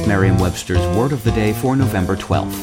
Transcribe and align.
It's 0.00 0.08
Merriam 0.08 0.38
Webster's 0.38 0.96
Word 0.96 1.12
of 1.12 1.22
the 1.24 1.30
Day 1.30 1.52
for 1.52 1.76
November 1.76 2.16
12th. 2.16 2.56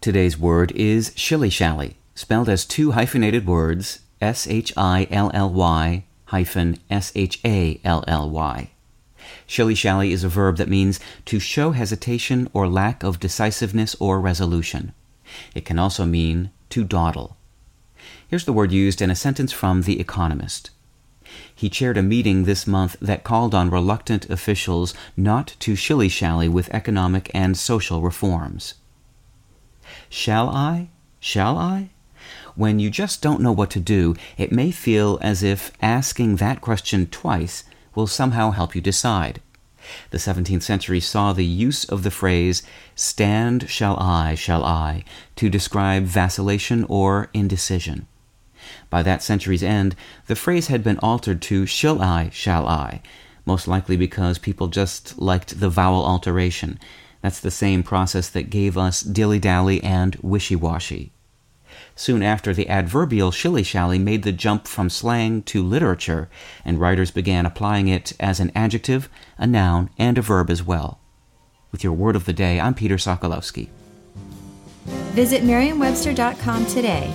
Today's 0.00 0.36
word 0.36 0.72
is 0.72 1.12
shilly 1.14 1.48
shally, 1.48 1.96
spelled 2.16 2.48
as 2.48 2.64
two 2.64 2.90
hyphenated 2.90 3.46
words 3.46 4.00
S 4.20 4.48
H 4.48 4.72
I 4.76 5.06
L 5.12 5.30
L 5.32 5.48
Y 5.48 6.02
hyphen 6.24 6.76
S 6.90 7.12
H 7.14 7.38
A 7.44 7.80
L 7.84 8.02
L 8.08 8.28
Y. 8.30 8.70
Shilly 9.46 9.76
shally 9.76 10.10
is 10.10 10.24
a 10.24 10.28
verb 10.28 10.56
that 10.56 10.68
means 10.68 10.98
to 11.26 11.38
show 11.38 11.70
hesitation 11.70 12.50
or 12.52 12.66
lack 12.66 13.04
of 13.04 13.20
decisiveness 13.20 13.94
or 14.00 14.18
resolution. 14.18 14.92
It 15.54 15.64
can 15.64 15.78
also 15.78 16.04
mean 16.04 16.50
to 16.70 16.82
dawdle. 16.82 17.36
Here's 18.26 18.44
the 18.44 18.52
word 18.52 18.72
used 18.72 19.00
in 19.00 19.08
a 19.08 19.14
sentence 19.14 19.52
from 19.52 19.82
The 19.82 20.00
Economist. 20.00 20.70
He 21.54 21.68
chaired 21.70 21.96
a 21.96 22.02
meeting 22.02 22.44
this 22.44 22.66
month 22.66 22.96
that 23.00 23.24
called 23.24 23.54
on 23.54 23.70
reluctant 23.70 24.28
officials 24.30 24.94
not 25.16 25.56
to 25.60 25.76
shilly 25.76 26.08
shally 26.08 26.48
with 26.48 26.72
economic 26.74 27.30
and 27.34 27.56
social 27.56 28.02
reforms. 28.02 28.74
Shall 30.08 30.48
I? 30.48 30.90
Shall 31.20 31.56
I? 31.58 31.90
When 32.54 32.78
you 32.78 32.90
just 32.90 33.20
don't 33.20 33.40
know 33.40 33.52
what 33.52 33.70
to 33.70 33.80
do, 33.80 34.14
it 34.36 34.52
may 34.52 34.70
feel 34.70 35.18
as 35.20 35.42
if 35.42 35.72
asking 35.82 36.36
that 36.36 36.60
question 36.60 37.06
twice 37.06 37.64
will 37.94 38.06
somehow 38.06 38.50
help 38.50 38.74
you 38.74 38.80
decide. 38.80 39.40
The 40.10 40.18
17th 40.18 40.62
century 40.62 41.00
saw 41.00 41.32
the 41.32 41.44
use 41.44 41.84
of 41.84 42.02
the 42.02 42.10
phrase, 42.10 42.62
stand 42.94 43.68
shall 43.68 43.98
I, 44.00 44.34
shall 44.34 44.64
I, 44.64 45.04
to 45.36 45.50
describe 45.50 46.04
vacillation 46.04 46.84
or 46.88 47.28
indecision. 47.34 48.06
By 48.90 49.02
that 49.02 49.22
century's 49.22 49.62
end, 49.62 49.96
the 50.26 50.36
phrase 50.36 50.68
had 50.68 50.84
been 50.84 50.98
altered 50.98 51.42
to 51.42 51.66
shall 51.66 52.00
I, 52.02 52.30
shall 52.30 52.66
I, 52.66 53.02
most 53.46 53.68
likely 53.68 53.96
because 53.96 54.38
people 54.38 54.68
just 54.68 55.18
liked 55.18 55.60
the 55.60 55.68
vowel 55.68 56.04
alteration. 56.04 56.78
That's 57.20 57.40
the 57.40 57.50
same 57.50 57.82
process 57.82 58.28
that 58.30 58.50
gave 58.50 58.76
us 58.76 59.00
dilly 59.00 59.38
dally 59.38 59.82
and 59.82 60.16
wishy 60.16 60.56
washy. 60.56 61.12
Soon 61.96 62.22
after, 62.22 62.52
the 62.52 62.68
adverbial 62.68 63.30
shilly 63.30 63.62
shally 63.62 63.98
made 63.98 64.22
the 64.22 64.32
jump 64.32 64.66
from 64.66 64.90
slang 64.90 65.42
to 65.42 65.62
literature, 65.62 66.28
and 66.64 66.80
writers 66.80 67.10
began 67.10 67.46
applying 67.46 67.88
it 67.88 68.12
as 68.18 68.40
an 68.40 68.50
adjective, 68.54 69.08
a 69.38 69.46
noun, 69.46 69.90
and 69.98 70.18
a 70.18 70.22
verb 70.22 70.50
as 70.50 70.62
well. 70.62 70.98
With 71.72 71.82
your 71.82 71.92
word 71.92 72.16
of 72.16 72.24
the 72.24 72.32
day, 72.32 72.60
I'm 72.60 72.74
Peter 72.74 72.96
Sokolowski. 72.96 73.68
Visit 75.14 75.44
Merriam-Webster.com 75.44 76.66
today 76.66 77.14